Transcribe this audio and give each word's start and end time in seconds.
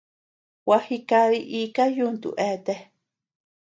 Gua 0.65 0.79
jikadi 0.87 1.39
ika 1.61 1.83
yuntu 1.97 2.29
eatea. 2.47 2.81